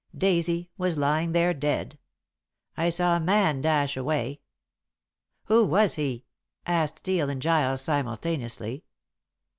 [0.17, 1.99] Daisy was lying there dead.
[2.75, 4.39] I saw a man dash away"
[5.45, 6.25] "Who was he?"
[6.65, 8.83] asked Steel and Giles simultaneously.